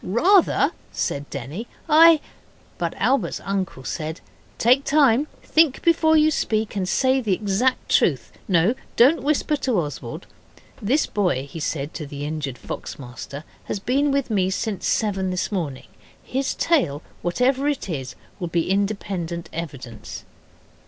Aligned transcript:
'Rather,' 0.03 0.71
said 0.91 1.29
Denny; 1.29 1.67
'I' 1.87 2.21
But 2.79 2.95
Albert's 2.97 3.39
uncle 3.45 3.83
said, 3.83 4.19
'Take 4.57 4.83
time. 4.83 5.27
Think 5.43 5.83
before 5.83 6.17
you 6.17 6.31
speak 6.31 6.75
and 6.75 6.89
say 6.89 7.21
the 7.21 7.35
exact 7.35 7.87
truth. 7.91 8.31
No, 8.47 8.73
don't 8.95 9.21
whisper 9.21 9.55
to 9.57 9.77
Oswald. 9.79 10.25
This 10.81 11.05
boy,' 11.05 11.45
he 11.47 11.59
said 11.59 11.93
to 11.93 12.07
the 12.07 12.25
injured 12.25 12.57
fox 12.57 12.97
master, 12.97 13.43
'has 13.65 13.77
been 13.77 14.09
with 14.11 14.31
me 14.31 14.49
since 14.49 14.87
seven 14.87 15.29
this 15.29 15.51
morning. 15.51 15.89
His 16.23 16.55
tale, 16.55 17.03
whatever 17.21 17.67
it 17.67 17.87
is, 17.87 18.15
will 18.39 18.47
be 18.47 18.71
independent 18.71 19.49
evidence. 19.53 20.25